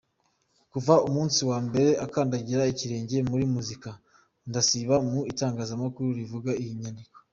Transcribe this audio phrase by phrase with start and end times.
[0.71, 3.89] Kuva umunsi wa mbere akandagiza ikirenge muri muzika,
[4.49, 7.17] ntasiba mu itangazamakuru rivuga n’iryandika.